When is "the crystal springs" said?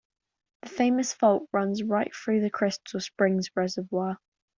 2.41-3.51